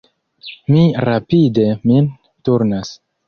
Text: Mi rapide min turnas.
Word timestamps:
Mi 0.75 0.85
rapide 1.09 1.67
min 1.91 2.09
turnas. 2.49 2.93